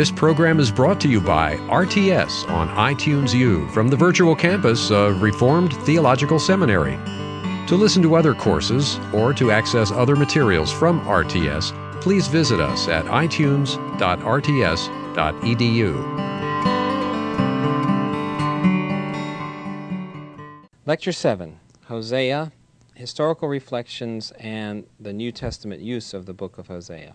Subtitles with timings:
[0.00, 4.90] This program is brought to you by RTS on iTunes U from the virtual campus
[4.90, 6.98] of Reformed Theological Seminary.
[7.66, 12.88] To listen to other courses or to access other materials from RTS, please visit us
[12.88, 13.76] at itunes.rts.edu.
[20.86, 22.52] Lecture 7 Hosea,
[22.94, 27.12] Historical Reflections, and the New Testament Use of the Book of Hosea.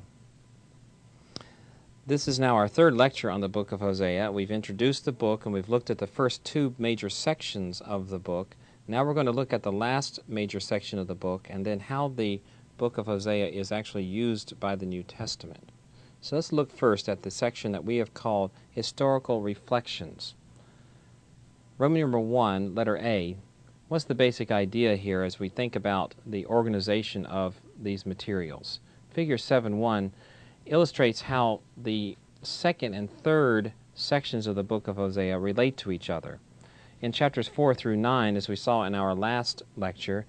[2.07, 4.31] This is now our third lecture on the book of Hosea.
[4.31, 8.19] We've introduced the book and we've looked at the first two major sections of the
[8.19, 8.55] book.
[8.87, 11.79] Now we're going to look at the last major section of the book and then
[11.79, 12.41] how the
[12.77, 15.71] book of Hosea is actually used by the New Testament.
[16.21, 20.35] So let's look first at the section that we have called Historical Reflections.
[21.79, 23.35] Roman number 1, letter A.
[23.87, 28.79] What's the basic idea here as we think about the organization of these materials?
[29.09, 30.11] Figure 7 1
[30.65, 36.09] illustrates how the second and third sections of the book of Hosea relate to each
[36.09, 36.39] other.
[37.01, 40.25] In chapters 4 through 9, as we saw in our last lecture,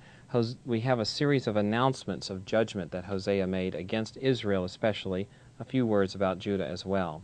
[0.64, 5.64] we have a series of announcements of judgment that Hosea made against Israel, especially, a
[5.64, 7.22] few words about Judah as well,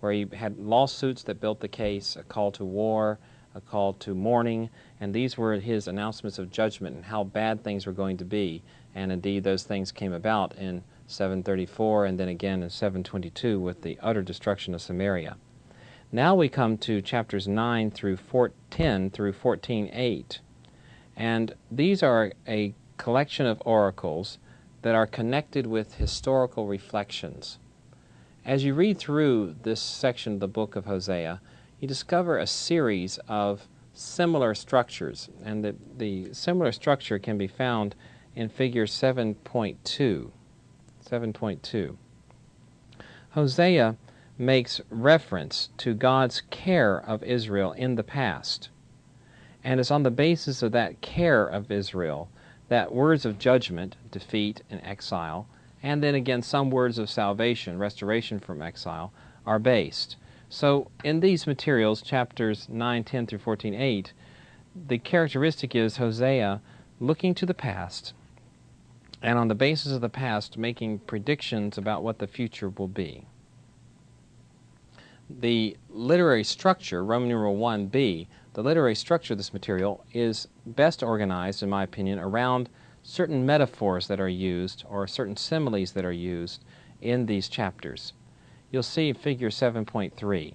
[0.00, 3.18] where he had lawsuits that built the case, a call to war,
[3.54, 7.86] a call to mourning, and these were his announcements of judgment and how bad things
[7.86, 8.62] were going to be.
[8.94, 13.98] And indeed, those things came about in 734, and then again in 722 with the
[14.02, 15.36] utter destruction of Samaria.
[16.12, 18.18] Now we come to chapters 9 through
[18.70, 20.38] 10 through 14:8,
[21.16, 24.38] and these are a collection of oracles
[24.82, 27.58] that are connected with historical reflections.
[28.44, 31.40] As you read through this section of the book of Hosea,
[31.80, 37.94] you discover a series of similar structures, and the, the similar structure can be found
[38.36, 40.30] in figure 7.2.
[41.08, 41.96] 7.2.
[43.30, 43.96] Hosea
[44.38, 48.70] makes reference to God's care of Israel in the past.
[49.62, 52.28] And it's on the basis of that care of Israel
[52.68, 55.46] that words of judgment, defeat, and exile,
[55.82, 59.12] and then again some words of salvation, restoration from exile,
[59.46, 60.16] are based.
[60.48, 64.12] So in these materials, chapters 9, 10 through 14, 8,
[64.88, 66.60] the characteristic is Hosea
[67.00, 68.12] looking to the past
[69.24, 73.26] and on the basis of the past, making predictions about what the future will be.
[75.30, 81.62] The literary structure, Roman numeral 1b, the literary structure of this material is best organized,
[81.62, 82.68] in my opinion, around
[83.02, 86.62] certain metaphors that are used or certain similes that are used
[87.00, 88.12] in these chapters.
[88.70, 90.52] You'll see figure 7.3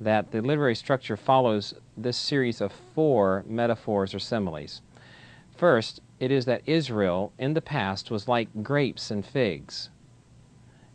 [0.00, 4.80] that the literary structure follows this series of four metaphors or similes.
[5.56, 9.90] First, it is that Israel in the past was like grapes and figs.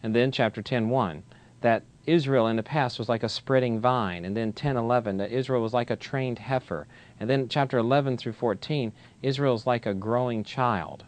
[0.02, 1.24] And then chapter 10:1
[1.60, 5.62] that Israel in the past was like a spreading vine, and then 10:11 that Israel
[5.62, 6.88] was like a trained heifer,
[7.20, 11.04] and then chapter 11 through 14 Israel is like a growing child.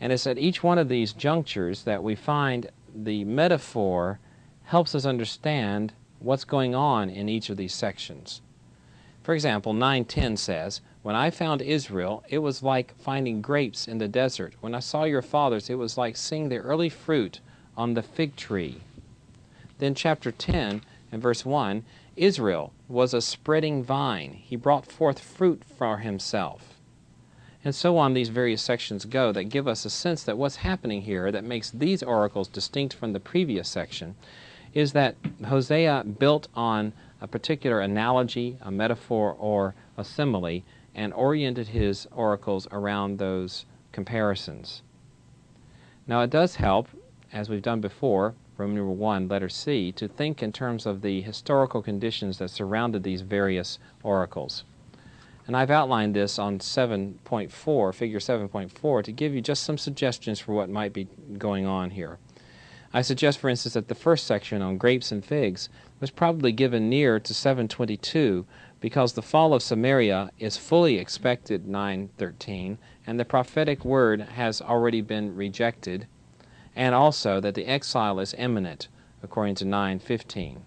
[0.00, 4.20] And it's at each one of these junctures that we find the metaphor
[4.66, 8.40] helps us understand what's going on in each of these sections.
[9.24, 14.08] For example, 9:10 says, when I found Israel, it was like finding grapes in the
[14.08, 14.54] desert.
[14.62, 17.40] When I saw your fathers, it was like seeing the early fruit
[17.76, 18.80] on the fig tree.
[19.80, 20.80] Then, chapter 10
[21.12, 21.84] and verse 1
[22.16, 24.32] Israel was a spreading vine.
[24.32, 26.80] He brought forth fruit for himself.
[27.62, 31.02] And so on, these various sections go that give us a sense that what's happening
[31.02, 34.14] here that makes these oracles distinct from the previous section
[34.72, 35.16] is that
[35.46, 40.62] Hosea built on a particular analogy, a metaphor, or a simile
[40.94, 44.82] and oriented his oracles around those comparisons.
[46.06, 46.88] Now, it does help,
[47.32, 51.20] as we've done before, Roman number 1, letter C, to think in terms of the
[51.22, 54.64] historical conditions that surrounded these various oracles.
[55.46, 60.52] And I've outlined this on 7.4, figure 7.4, to give you just some suggestions for
[60.52, 62.18] what might be going on here.
[62.92, 65.68] I suggest, for instance, that the first section on grapes and figs
[66.00, 68.46] was probably given near to 722
[68.84, 72.76] because the fall of Samaria is fully expected 9:13
[73.06, 76.06] and the prophetic word has already been rejected
[76.76, 78.88] and also that the exile is imminent
[79.22, 80.58] according to 9:15.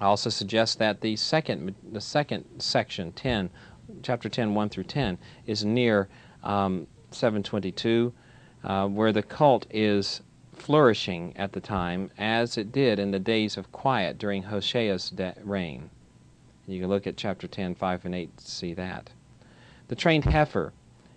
[0.00, 3.50] I also suggest that the second the second section 10
[4.02, 6.08] chapter 10 1 through 10 is near
[6.42, 8.14] um, 722
[8.64, 10.22] uh, where the cult is
[10.54, 15.12] flourishing at the time as it did in the days of quiet during Hosea's
[15.44, 15.90] reign.
[16.70, 19.10] You can look at chapter 10, 5 and 8 to see that.
[19.88, 20.72] The trained heifer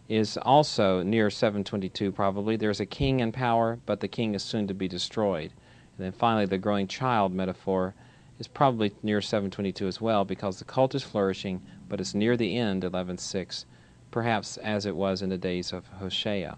[0.09, 2.55] is also near 722 probably.
[2.55, 5.51] There's a king in power, but the king is soon to be destroyed.
[5.97, 7.93] And then finally, the growing child metaphor
[8.39, 12.57] is probably near 722 as well because the cult is flourishing, but it's near the
[12.57, 13.65] end, 11.6,
[14.11, 16.57] perhaps as it was in the days of Hosea.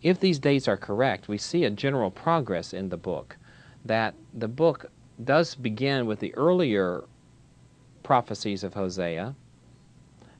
[0.00, 3.36] If these dates are correct, we see a general progress in the book,
[3.84, 4.90] that the book
[5.24, 7.04] does begin with the earlier
[8.02, 9.34] prophecies of Hosea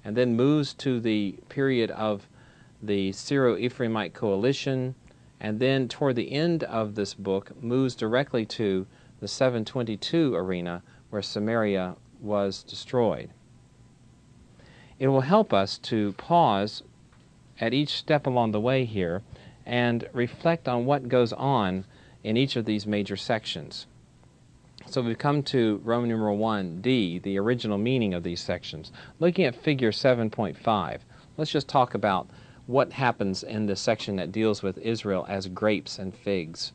[0.05, 2.27] and then moves to the period of
[2.83, 4.97] the Syro Ephraimite coalition,
[5.41, 8.87] and then toward the end of this book moves directly to
[9.21, 13.31] the 722 arena where Samaria was destroyed.
[14.99, 16.83] It will help us to pause
[17.61, 19.23] at each step along the way here
[19.65, 21.85] and reflect on what goes on
[22.25, 23.87] in each of these major sections.
[24.87, 28.93] So we've come to Roman numeral 1d, the original meaning of these sections.
[29.21, 30.99] Looking at figure 7.5,
[31.37, 32.29] let's just talk about
[32.67, 36.73] what happens in the section that deals with Israel as grapes and figs.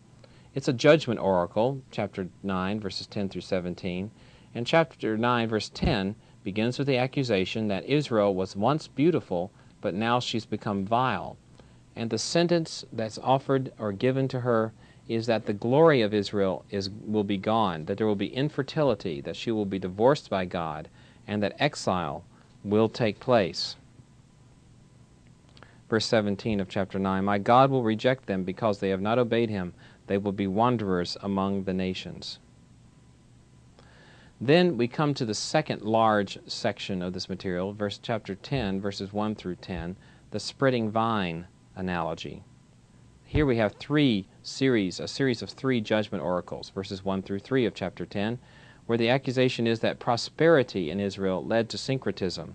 [0.56, 4.09] It's a judgment oracle, chapter 9, verses 10 through 17.
[4.56, 9.51] And chapter 9, verse 10 begins with the accusation that Israel was once beautiful,
[9.81, 11.38] but now she's become vile.
[11.95, 14.74] And the sentence that's offered or given to her
[15.07, 19.21] is that the glory of Israel is, will be gone, that there will be infertility,
[19.21, 20.89] that she will be divorced by God,
[21.27, 22.24] and that exile
[22.63, 23.75] will take place.
[25.89, 29.50] Verse 17 of chapter 9 My God will reject them because they have not obeyed
[29.50, 29.74] him.
[30.07, 32.39] They will be wanderers among the nations.
[34.39, 39.12] Then we come to the second large section of this material, verse chapter 10, verses
[39.12, 39.95] 1 through 10,
[40.31, 42.44] the spreading vine analogy.
[43.30, 47.66] Here we have three series, a series of three judgment oracles, verses 1 through 3
[47.66, 48.40] of chapter 10,
[48.86, 52.54] where the accusation is that prosperity in Israel led to syncretism.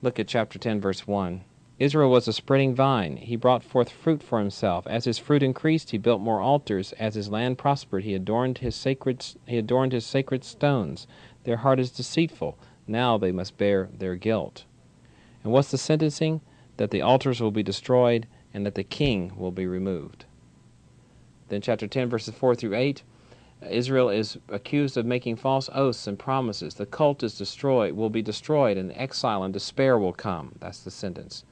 [0.00, 1.42] Look at chapter 10, verse 1.
[1.80, 3.16] Israel was a spreading vine.
[3.16, 4.86] He brought forth fruit for himself.
[4.86, 6.92] As his fruit increased, he built more altars.
[6.92, 11.08] As his land prospered, he adorned his sacred he adorned his sacred stones.
[11.42, 12.56] Their heart is deceitful.
[12.86, 14.66] Now they must bear their guilt.
[15.42, 16.42] And what's the sentencing?
[16.76, 20.24] That the altars will be destroyed and that the king will be removed.
[21.50, 23.02] Then chapter 10 verses 4 through 8
[23.68, 26.74] Israel is accused of making false oaths and promises.
[26.74, 30.54] The cult is destroyed, will be destroyed, and exile and despair will come.
[30.58, 31.44] That's the sentence.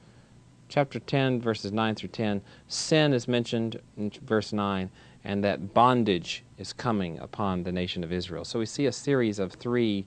[0.67, 4.89] Chapter 10, verses 9 through 10, sin is mentioned in verse 9,
[5.23, 8.45] and that bondage is coming upon the nation of Israel.
[8.45, 10.05] So we see a series of three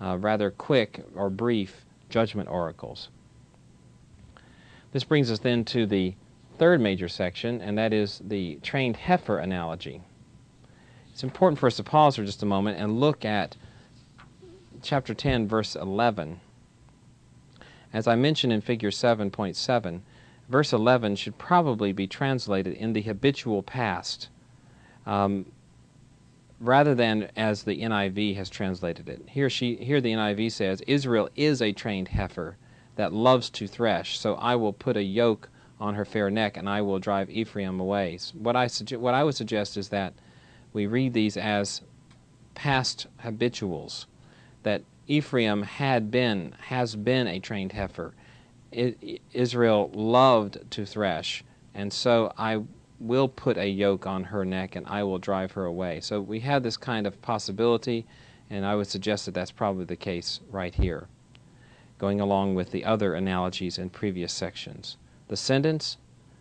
[0.00, 3.08] uh, rather quick or brief judgment oracles.
[4.92, 6.14] This brings us then to the
[6.60, 10.02] third major section, and that is the trained heifer analogy.
[11.10, 13.56] It's important for us to pause for just a moment and look at
[14.82, 16.38] chapter 10, verse 11.
[17.94, 20.02] As I mentioned in figure 7.7,
[20.50, 24.28] verse 11 should probably be translated in the habitual past
[25.06, 25.46] um,
[26.60, 29.22] rather than as the NIV has translated it.
[29.30, 32.58] Here, she, here the NIV says, Israel is a trained heifer
[32.96, 35.48] that loves to thresh, so I will put a yoke
[35.80, 38.18] on her fair neck and I will drive Ephraim away.
[38.34, 40.12] What I, suge- what I would suggest is that
[40.72, 41.80] we read these as
[42.54, 44.06] past habituals,
[44.62, 48.14] that Ephraim had been, has been a trained heifer.
[49.32, 51.42] Israel loved to thresh,
[51.74, 52.62] and so I
[53.00, 56.00] will put a yoke on her neck and I will drive her away.
[56.00, 58.06] So we have this kind of possibility,
[58.50, 61.08] and I would suggest that that's probably the case right here,
[61.98, 64.96] going along with the other analogies in previous sections.
[65.30, 65.96] The sentence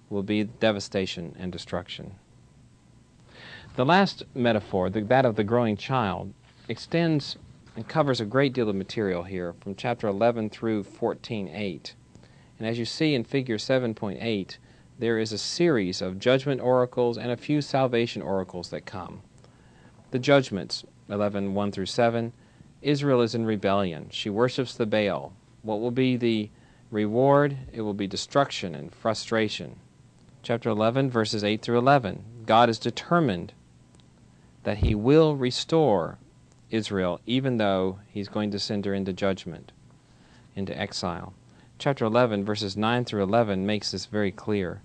[0.09, 2.15] will be devastation and destruction.
[3.75, 6.33] The last metaphor, that of the growing child,
[6.67, 7.37] extends
[7.75, 11.93] and covers a great deal of material here from chapter 11 through 14.8.
[12.57, 14.57] And as you see in figure 7.8,
[14.97, 19.21] there is a series of judgment oracles and a few salvation oracles that come.
[20.09, 22.33] The judgments, 11 1 through 7,
[22.81, 24.07] Israel is in rebellion.
[24.09, 25.33] She worships the Baal.
[25.61, 26.49] What will be the
[26.91, 27.57] reward?
[27.71, 29.77] It will be destruction and frustration.
[30.41, 32.23] Chapter 11, verses 8 through 11.
[32.45, 33.53] God is determined
[34.63, 36.17] that He will restore
[36.69, 39.71] Israel, even though He's going to send her into judgment,
[40.55, 41.33] into exile.
[41.77, 44.81] Chapter 11, verses 9 through 11, makes this very clear.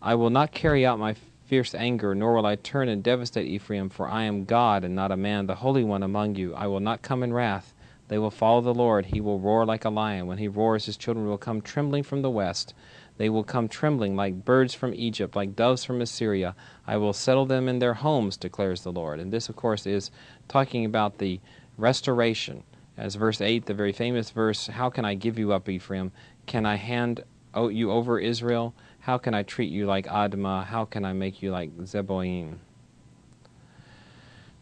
[0.00, 3.88] I will not carry out my fierce anger, nor will I turn and devastate Ephraim,
[3.88, 6.54] for I am God and not a man, the Holy One among you.
[6.54, 7.74] I will not come in wrath.
[8.08, 9.06] They will follow the Lord.
[9.06, 10.26] He will roar like a lion.
[10.26, 12.74] When he roars, his children will come trembling from the west.
[13.18, 16.54] They will come trembling like birds from Egypt, like doves from Assyria.
[16.86, 19.20] I will settle them in their homes, declares the Lord.
[19.20, 20.10] And this, of course, is
[20.48, 21.40] talking about the
[21.76, 22.62] restoration.
[22.96, 26.12] As verse 8, the very famous verse, How can I give you up, Ephraim?
[26.46, 27.24] Can I hand
[27.54, 28.74] you over Israel?
[29.00, 30.64] How can I treat you like Admah?
[30.64, 32.58] How can I make you like Zeboim?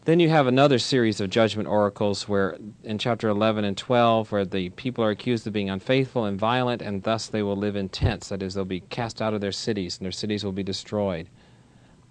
[0.07, 4.45] Then you have another series of judgment oracles where in chapter 11 and 12 where
[4.45, 7.89] the people are accused of being unfaithful and violent and thus they will live in
[7.89, 10.63] tents that is they'll be cast out of their cities and their cities will be
[10.63, 11.27] destroyed.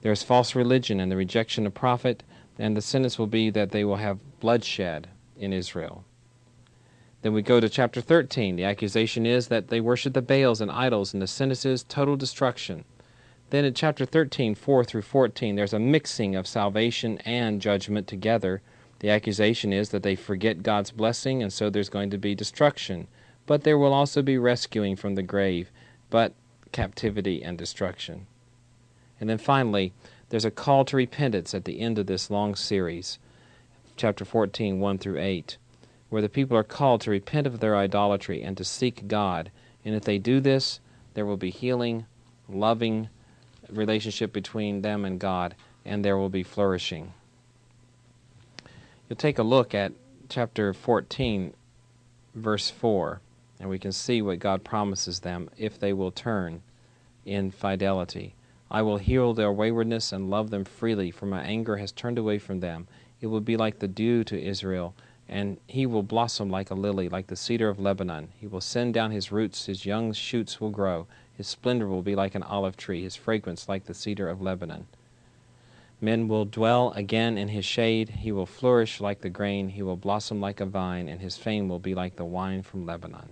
[0.02, 2.22] There is false religion and the rejection of prophet
[2.58, 6.04] and the sentence will be that they will have bloodshed in Israel.
[7.22, 8.56] Then we go to chapter 13.
[8.56, 12.16] The accusation is that they worship the Baals and idols and the sentence is total
[12.16, 12.84] destruction.
[13.50, 18.60] Then in chapter 13, 4 through 14, there's a mixing of salvation and judgment together.
[18.98, 23.06] The accusation is that they forget God's blessing, and so there's going to be destruction.
[23.46, 25.70] But there will also be rescuing from the grave,
[26.10, 26.32] but
[26.72, 28.26] captivity and destruction.
[29.20, 29.92] And then finally,
[30.28, 33.20] there's a call to repentance at the end of this long series,
[33.96, 35.56] chapter 14, 1 through 8,
[36.08, 39.52] where the people are called to repent of their idolatry and to seek God.
[39.84, 40.80] And if they do this,
[41.14, 42.06] there will be healing,
[42.48, 43.08] loving,
[43.70, 45.54] relationship between them and God,
[45.84, 47.12] and there will be flourishing.
[49.08, 49.92] You'll take a look at
[50.28, 51.54] chapter 14,
[52.34, 53.20] verse 4,
[53.60, 56.62] and we can see what God promises them if they will turn
[57.24, 58.34] in fidelity.
[58.70, 62.38] I will heal their waywardness and love them freely, for my anger has turned away
[62.38, 62.88] from them.
[63.20, 64.94] It will be like the dew to Israel,
[65.28, 68.28] and he will blossom like a lily, like the cedar of Lebanon.
[68.38, 71.06] He will send down his roots, his young shoots will grow.
[71.36, 74.86] His splendor will be like an olive tree, his fragrance like the cedar of Lebanon.
[76.00, 78.08] Men will dwell again in his shade.
[78.08, 79.70] He will flourish like the grain.
[79.70, 82.86] He will blossom like a vine, and his fame will be like the wine from
[82.86, 83.30] Lebanon.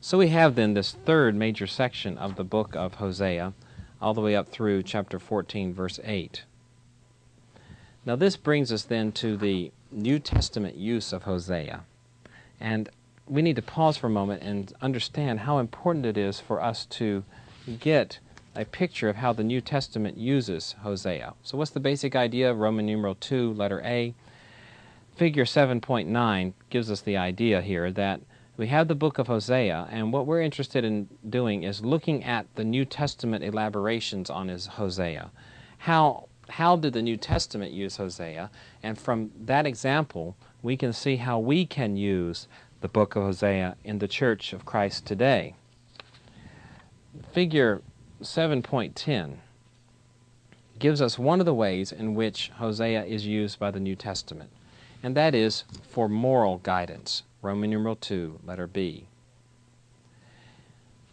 [0.00, 3.54] So we have then this third major section of the book of Hosea,
[4.00, 6.44] all the way up through chapter 14, verse 8.
[8.04, 11.84] Now, this brings us then to the New Testament use of Hosea.
[12.60, 12.90] And
[13.26, 16.84] we need to pause for a moment and understand how important it is for us
[16.86, 17.24] to
[17.80, 18.18] get
[18.54, 21.34] a picture of how the New Testament uses Hosea.
[21.42, 22.54] So, what's the basic idea?
[22.54, 24.14] Roman numeral 2, letter A.
[25.16, 28.20] Figure 7.9 gives us the idea here that
[28.56, 32.46] we have the book of Hosea, and what we're interested in doing is looking at
[32.54, 35.30] the New Testament elaborations on his Hosea.
[35.78, 38.50] How, how did the New Testament use Hosea?
[38.82, 42.46] And from that example, we can see how we can use
[42.84, 45.54] the book of Hosea in the Church of Christ today.
[47.32, 47.80] Figure
[48.20, 49.36] 7.10
[50.78, 54.50] gives us one of the ways in which Hosea is used by the New Testament,
[55.02, 57.22] and that is for moral guidance.
[57.40, 59.06] Roman numeral 2, letter B.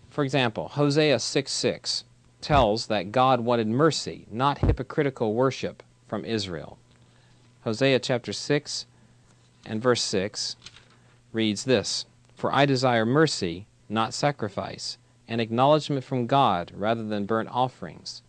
[0.10, 2.04] For example, Hosea 6 6
[2.42, 6.78] tells that God wanted mercy, not hypocritical worship, from Israel.
[7.64, 8.86] Hosea chapter 6
[9.66, 10.58] and verse 6
[11.32, 14.98] reads this For I desire mercy, not sacrifice,
[15.28, 18.22] and acknowledgement from God rather than burnt offerings.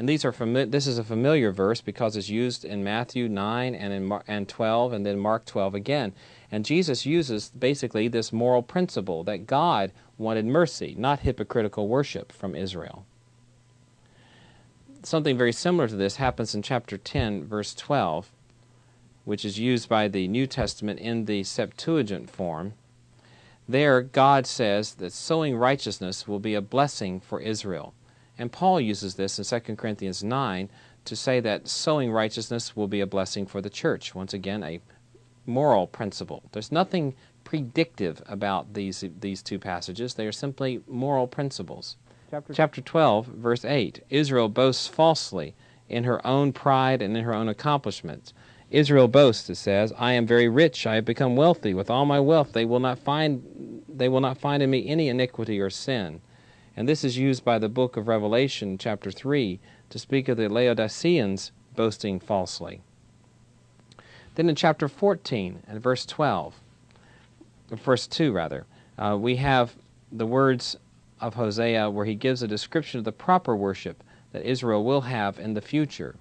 [0.00, 3.74] And these are fami- this is a familiar verse because it's used in Matthew 9
[3.74, 6.14] and in Mar- and 12 and then Mark 12 again.
[6.50, 12.56] And Jesus uses basically this moral principle that God wanted mercy, not hypocritical worship from
[12.56, 13.04] Israel.
[15.02, 18.30] Something very similar to this happens in chapter 10 verse 12
[19.24, 22.74] which is used by the New Testament in the Septuagint form,
[23.68, 27.94] there God says that sowing righteousness will be a blessing for Israel.
[28.38, 30.68] And Paul uses this in 2 Corinthians 9
[31.04, 34.14] to say that sowing righteousness will be a blessing for the church.
[34.14, 34.80] Once again, a
[35.46, 36.42] moral principle.
[36.52, 41.96] There's nothing predictive about these, these two passages, they are simply moral principles.
[42.30, 45.54] Chapter, Chapter 12, verse 8 Israel boasts falsely
[45.88, 48.32] in her own pride and in her own accomplishments.
[48.70, 51.74] Israel boasts, it says, I am very rich, I have become wealthy.
[51.74, 55.08] With all my wealth they will not find they will not find in me any
[55.08, 56.20] iniquity or sin.
[56.76, 59.58] And this is used by the book of Revelation, chapter 3,
[59.90, 62.80] to speak of the Laodiceans boasting falsely.
[64.36, 66.54] Then in chapter 14 and verse 12,
[67.70, 68.64] verse 2 rather,
[68.96, 69.74] uh, we have
[70.12, 70.76] the words
[71.20, 75.38] of Hosea where he gives a description of the proper worship that Israel will have
[75.38, 76.14] in the future.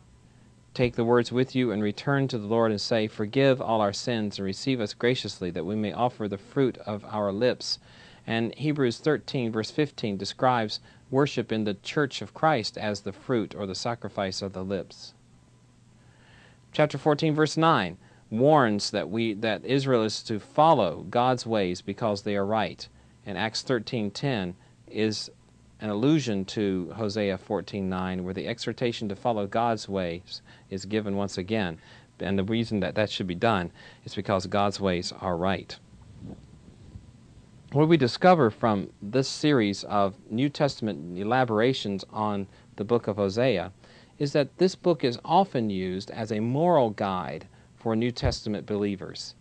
[0.73, 3.93] Take the words with you and return to the Lord and say, Forgive all our
[3.93, 7.79] sins and receive us graciously, that we may offer the fruit of our lips.
[8.27, 13.55] And Hebrews 13, verse 15, describes worship in the church of Christ as the fruit
[13.55, 15.13] or the sacrifice of the lips.
[16.71, 17.97] Chapter 14, verse 9,
[18.29, 22.87] warns that, we, that Israel is to follow God's ways because they are right.
[23.25, 24.53] And Acts 13:10
[24.87, 25.29] is
[25.81, 31.37] an allusion to Hosea 14:9, where the exhortation to follow God's ways is given once
[31.37, 31.79] again.
[32.19, 33.71] And the reason that that should be done
[34.03, 35.77] is because God's ways are right.
[37.71, 43.71] What we discover from this series of New Testament elaborations on the book of Hosea
[44.17, 49.35] is that this book is often used as a moral guide for New Testament believers.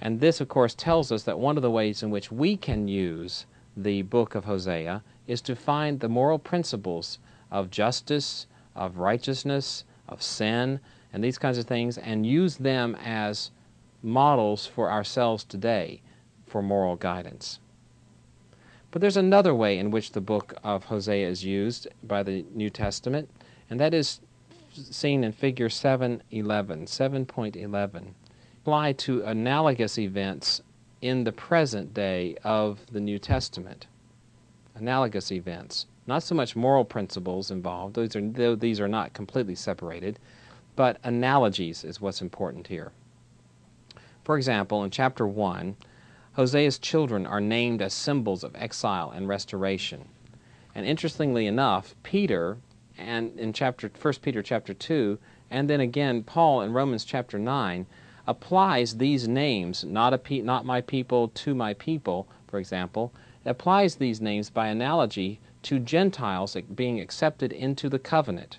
[0.00, 2.88] And this, of course, tells us that one of the ways in which we can
[2.88, 7.18] use the book of Hosea is to find the moral principles
[7.50, 10.80] of justice, of righteousness, of sin,
[11.12, 13.50] and these kinds of things, and use them as
[14.02, 16.00] models for ourselves today
[16.46, 17.58] for moral guidance.
[18.90, 22.70] But there's another way in which the book of Hosea is used by the New
[22.70, 23.28] Testament,
[23.68, 24.20] and that is
[24.72, 28.04] seen in figure 711, 7.11
[28.62, 30.60] apply to analogous events
[31.00, 33.86] in the present day of the New Testament.
[34.76, 35.86] Analogous events.
[36.06, 40.18] Not so much moral principles involved, those are, though these are not completely separated,
[40.76, 42.92] but analogies is what's important here.
[44.22, 45.76] For example, in chapter 1,
[46.36, 50.08] Hosea's children are named as symbols of exile and restoration.
[50.74, 52.58] And interestingly enough, Peter,
[52.98, 55.18] and in chapter 1 Peter chapter 2,
[55.50, 57.86] and then again Paul in Romans chapter 9,
[58.26, 63.12] applies these names, not, a pe- not my people to my people, for example,
[63.46, 68.58] applies these names by analogy to Gentiles being accepted into the covenant.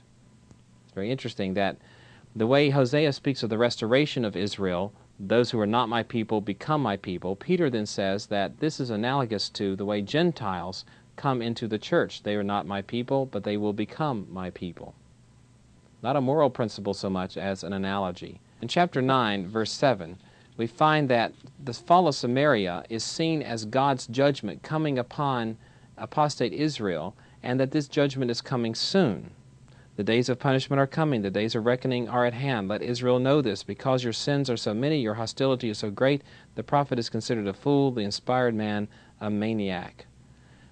[0.86, 1.78] It's very interesting that
[2.36, 6.42] the way Hosea speaks of the restoration of Israel, those who are not my people
[6.42, 11.42] become my people, Peter then says that this is analogous to the way Gentiles come
[11.42, 12.24] into the church.
[12.24, 14.94] They are not my people, but they will become my people.
[16.04, 18.40] Not a moral principle so much as an analogy.
[18.62, 20.18] In chapter 9, verse 7,
[20.58, 21.34] we find that
[21.64, 25.58] the fall of Samaria is seen as God's judgment coming upon
[25.98, 29.32] apostate Israel, and that this judgment is coming soon.
[29.96, 32.68] The days of punishment are coming, the days of reckoning are at hand.
[32.68, 33.64] Let Israel know this.
[33.64, 36.22] Because your sins are so many, your hostility is so great,
[36.54, 38.88] the prophet is considered a fool, the inspired man
[39.20, 40.06] a maniac.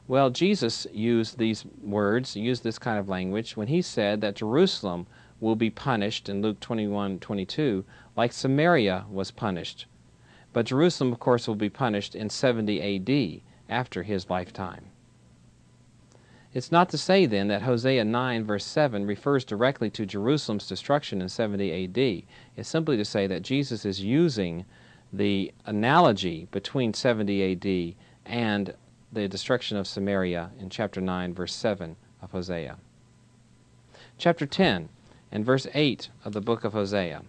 [0.07, 5.07] Well, Jesus used these words, used this kind of language, when he said that Jerusalem
[5.39, 7.83] will be punished in Luke 21 22,
[8.15, 9.85] like Samaria was punished.
[10.53, 14.85] But Jerusalem, of course, will be punished in 70 AD after his lifetime.
[16.53, 21.21] It's not to say then that Hosea 9, verse 7, refers directly to Jerusalem's destruction
[21.21, 22.23] in 70 AD.
[22.55, 24.63] It's simply to say that Jesus is using
[25.11, 27.95] the analogy between 70 AD
[28.25, 28.73] and
[29.11, 32.77] the destruction of Samaria in chapter 9, verse 7 of Hosea.
[34.17, 34.87] Chapter 10
[35.35, 37.21] and verse 8 of the book of Hosea.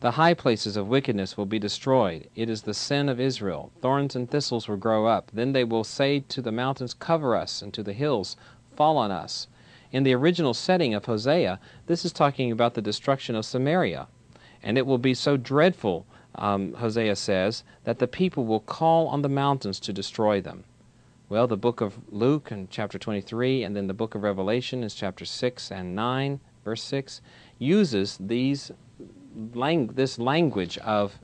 [0.00, 2.28] The high places of wickedness will be destroyed.
[2.34, 3.70] It is the sin of Israel.
[3.80, 5.30] Thorns and thistles will grow up.
[5.32, 8.36] Then they will say to the mountains, Cover us, and to the hills,
[8.74, 9.46] Fall on us.
[9.92, 14.08] In the original setting of Hosea, this is talking about the destruction of Samaria.
[14.64, 19.22] And it will be so dreadful, um, Hosea says, that the people will call on
[19.22, 20.64] the mountains to destroy them.
[21.28, 24.94] Well, the book of Luke in chapter 23 and then the book of Revelation is
[24.94, 27.20] chapter 6 and 9, verse 6,
[27.58, 28.70] uses these
[29.52, 31.18] lang- this language of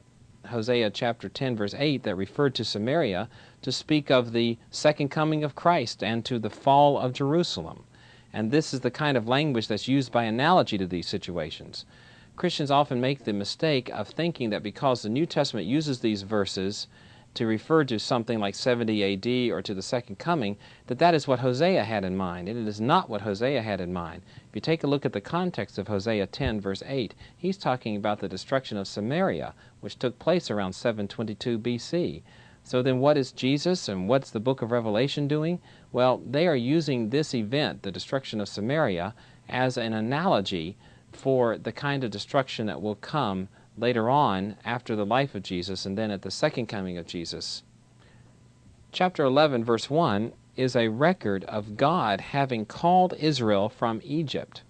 [0.47, 3.29] Hosea chapter 10 verse 8 that referred to Samaria
[3.62, 7.85] to speak of the second coming of Christ and to the fall of Jerusalem.
[8.33, 11.87] And this is the kind of language that's used by analogy to these situations.
[12.35, 16.88] Christians often make the mistake of thinking that because the New Testament uses these verses
[17.35, 21.27] to refer to something like 70 AD or to the second coming, that that is
[21.27, 22.49] what Hosea had in mind.
[22.49, 24.23] And it is not what Hosea had in mind.
[24.49, 27.97] If you take a look at the context of Hosea 10, verse 8, he's talking
[27.97, 32.23] about the destruction of Samaria, which took place around 722 BC.
[32.64, 35.59] So then, what is Jesus and what's the book of Revelation doing?
[35.90, 39.14] Well, they are using this event, the destruction of Samaria,
[39.49, 40.77] as an analogy
[41.12, 45.87] for the kind of destruction that will come later on after the life of Jesus
[45.87, 47.62] and then at the second coming of Jesus.
[48.92, 54.62] Chapter 11, verse 1, is a record of God having called Israel from Egypt.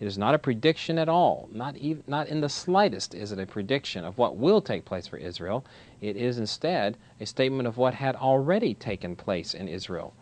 [0.00, 1.48] It is not a prediction at all.
[1.52, 5.06] Not, even, not in the slightest is it a prediction of what will take place
[5.06, 5.64] for Israel.
[6.00, 10.12] It is instead a statement of what had already taken place in Israel.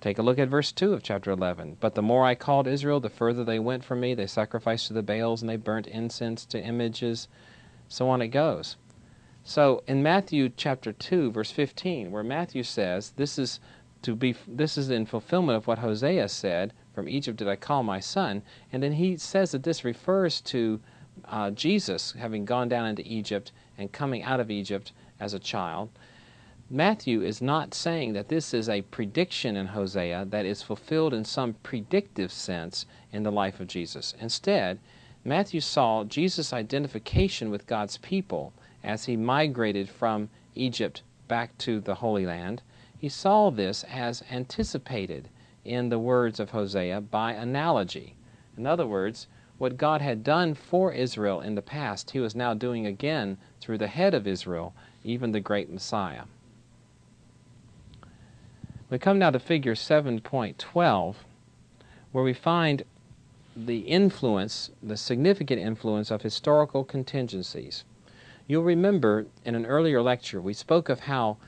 [0.00, 1.78] Take a look at verse 2 of chapter 11.
[1.80, 4.14] But the more I called Israel, the further they went from me.
[4.14, 7.26] They sacrificed to the Baals and they burnt incense to images
[7.88, 8.76] so on it goes.
[9.44, 13.60] So in Matthew chapter 2 verse 15 where Matthew says this is
[14.02, 17.82] to be this is in fulfillment of what Hosea said from Egypt did I call
[17.82, 20.80] my son and then he says that this refers to
[21.24, 25.90] uh, Jesus having gone down into Egypt and coming out of Egypt as a child.
[26.68, 31.24] Matthew is not saying that this is a prediction in Hosea that is fulfilled in
[31.24, 34.14] some predictive sense in the life of Jesus.
[34.20, 34.80] Instead,
[35.26, 38.52] Matthew saw Jesus' identification with God's people
[38.84, 42.62] as he migrated from Egypt back to the Holy Land.
[42.96, 45.28] He saw this as anticipated
[45.64, 48.14] in the words of Hosea by analogy.
[48.56, 49.26] In other words,
[49.58, 53.78] what God had done for Israel in the past, he was now doing again through
[53.78, 56.26] the head of Israel, even the great Messiah.
[58.90, 61.16] We come now to figure 7.12,
[62.12, 62.84] where we find
[63.56, 67.84] the influence, the significant influence of historical contingencies.
[68.46, 71.38] You'll remember in an earlier lecture we spoke of how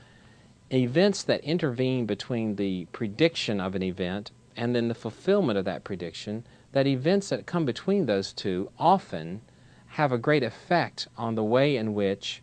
[0.71, 5.83] events that intervene between the prediction of an event and then the fulfillment of that
[5.83, 9.41] prediction, that events that come between those two often
[9.87, 12.41] have a great effect on the way in which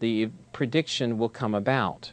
[0.00, 2.12] the prediction will come about.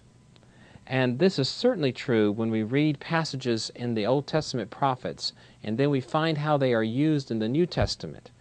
[0.91, 5.77] And this is certainly true when we read passages in the Old Testament prophets and
[5.77, 8.31] then we find how they are used in the New Testament.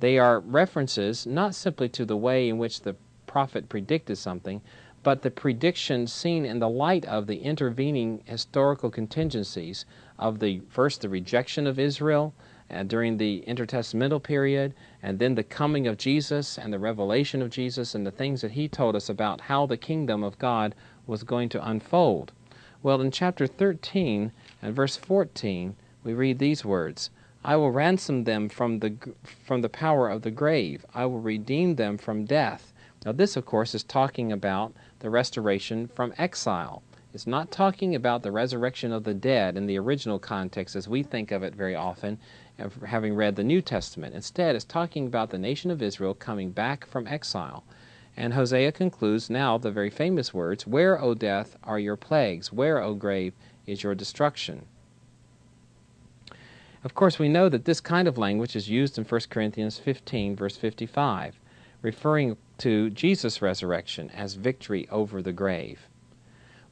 [0.00, 4.62] They are references not simply to the way in which the prophet predicted something,
[5.02, 9.84] but the prediction seen in the light of the intervening historical contingencies
[10.18, 12.32] of the first the rejection of Israel
[12.70, 17.50] uh, during the intertestamental period, and then the coming of Jesus and the revelation of
[17.50, 20.74] Jesus and the things that he told us about how the kingdom of God
[21.08, 22.30] was going to unfold.
[22.80, 24.30] Well, in chapter 13
[24.62, 27.10] and verse 14, we read these words
[27.44, 28.94] I will ransom them from the,
[29.24, 32.72] from the power of the grave, I will redeem them from death.
[33.04, 36.82] Now, this, of course, is talking about the restoration from exile.
[37.14, 41.02] It's not talking about the resurrection of the dead in the original context as we
[41.02, 42.18] think of it very often,
[42.86, 44.14] having read the New Testament.
[44.14, 47.64] Instead, it's talking about the nation of Israel coming back from exile.
[48.20, 52.52] And Hosea concludes now the very famous words Where, O death, are your plagues?
[52.52, 53.32] Where, O grave,
[53.64, 54.66] is your destruction?
[56.82, 60.34] Of course, we know that this kind of language is used in 1 Corinthians 15,
[60.34, 61.38] verse 55,
[61.80, 65.88] referring to Jesus' resurrection as victory over the grave.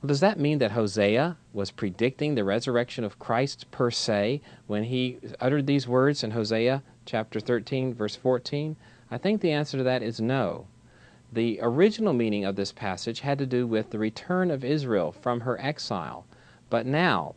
[0.02, 4.82] Well, does that mean that Hosea was predicting the resurrection of Christ per se when
[4.82, 8.74] he uttered these words in Hosea chapter 13, verse 14?
[9.12, 10.66] I think the answer to that is no.
[11.32, 15.40] The original meaning of this passage had to do with the return of Israel from
[15.40, 16.24] her exile.
[16.70, 17.34] But now,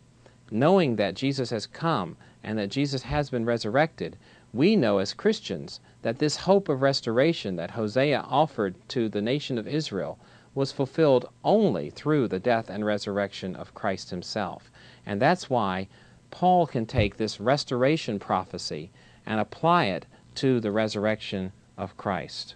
[0.52, 4.16] knowing that Jesus has come and that Jesus has been resurrected,
[4.54, 9.58] we know as Christians that this hope of restoration that Hosea offered to the nation
[9.58, 10.20] of Israel
[10.56, 14.72] was fulfilled only through the death and resurrection of Christ Himself.
[15.06, 15.88] And that's why
[16.32, 18.92] Paul can take this restoration prophecy
[19.26, 22.56] and apply it to the resurrection of Christ.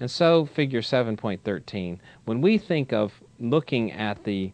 [0.00, 4.50] And so, figure 7.13, when we think of looking at the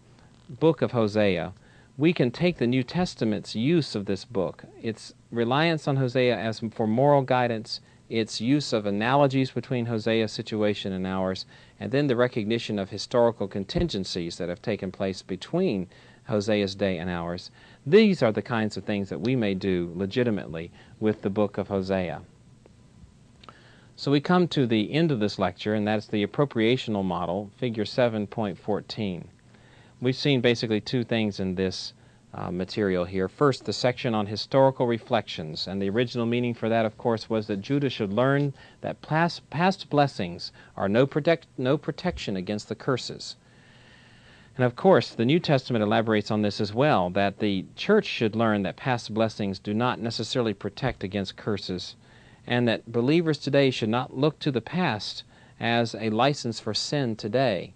[0.48, 1.52] book of Hosea,
[1.96, 6.60] we can take the New Testament's use of this book, its reliance on Hosea as
[6.72, 7.80] for moral guidance,
[8.10, 11.46] its use of analogies between Hosea's situation and ours,
[11.78, 15.88] and then the recognition of historical contingencies that have taken place between
[16.24, 17.52] Hosea's day and ours.
[17.86, 21.68] These are the kinds of things that we may do legitimately with the book of
[21.68, 22.22] Hosea.
[23.98, 27.84] So we come to the end of this lecture, and that's the appropriational model, figure
[27.84, 29.24] 7.14.
[30.02, 31.94] We've seen basically two things in this
[32.34, 33.26] uh, material here.
[33.26, 37.46] First, the section on historical reflections, and the original meaning for that, of course, was
[37.46, 42.74] that Judah should learn that past, past blessings are no, protect, no protection against the
[42.74, 43.36] curses.
[44.58, 48.36] And of course, the New Testament elaborates on this as well that the church should
[48.36, 51.96] learn that past blessings do not necessarily protect against curses
[52.46, 55.24] and that believers today should not look to the past
[55.58, 57.74] as a license for sin today.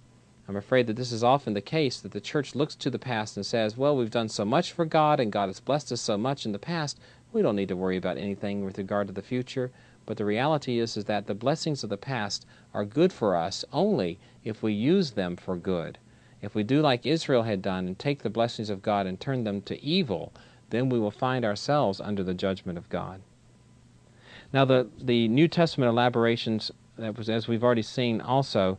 [0.48, 3.36] I'm afraid that this is often the case that the church looks to the past
[3.36, 6.18] and says, well, we've done so much for God and God has blessed us so
[6.18, 6.98] much in the past,
[7.32, 9.70] we don't need to worry about anything with regard to the future.
[10.06, 13.64] But the reality is, is that the blessings of the past are good for us
[13.72, 15.98] only if we use them for good.
[16.42, 19.44] If we do like Israel had done and take the blessings of God and turn
[19.44, 20.32] them to evil,
[20.70, 23.20] then we will find ourselves under the judgment of God.
[24.52, 28.78] Now, the, the New Testament elaborations, that was, as we've already seen also,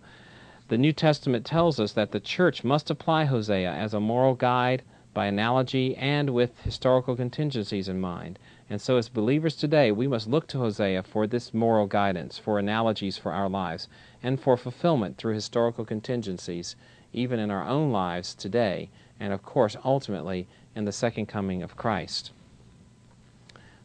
[0.68, 4.84] the New Testament tells us that the church must apply Hosea as a moral guide
[5.14, 8.38] by analogy and with historical contingencies in mind.
[8.70, 12.60] And so, as believers today, we must look to Hosea for this moral guidance, for
[12.60, 13.88] analogies for our lives,
[14.22, 16.76] and for fulfillment through historical contingencies,
[17.14, 21.76] even in our own lives today, and of course, ultimately, in the second coming of
[21.76, 22.32] Christ.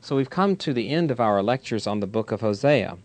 [0.07, 2.97] So we've come to the end of our lectures on the book of Hosea.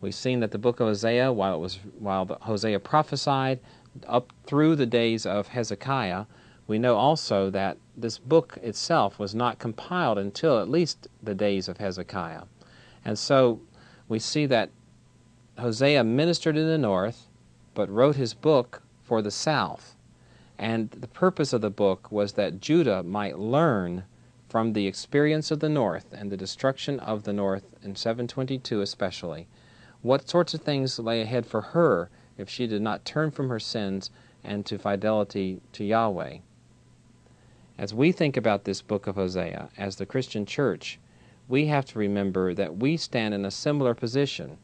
[0.00, 3.58] We've seen that the book of Hosea, while it was while Hosea prophesied
[4.06, 6.26] up through the days of Hezekiah,
[6.68, 11.66] we know also that this book itself was not compiled until at least the days
[11.66, 12.44] of Hezekiah.
[13.04, 13.60] And so
[14.08, 14.70] we see that
[15.58, 17.26] Hosea ministered in the north,
[17.74, 19.96] but wrote his book for the south.
[20.60, 24.04] And the purpose of the book was that Judah might learn
[24.50, 29.46] from the experience of the North and the destruction of the North in 722 especially,
[30.02, 33.60] what sorts of things lay ahead for her if she did not turn from her
[33.60, 34.10] sins
[34.42, 36.38] and to fidelity to Yahweh.
[37.78, 40.98] As we think about this book of Hosea as the Christian church,
[41.48, 44.58] we have to remember that we stand in a similar position.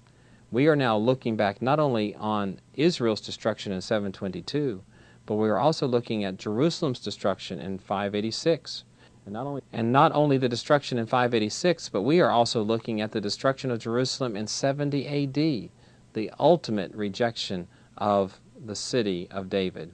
[0.50, 4.82] We are now looking back not only on Israel's destruction in 722,
[5.26, 8.84] but we are also looking at Jerusalem's destruction in 586.
[9.26, 13.00] And not, only, and not only the destruction in 586, but we are also looking
[13.00, 15.70] at the destruction of Jerusalem in 70 AD,
[16.12, 17.66] the ultimate rejection
[17.98, 19.90] of the city of David.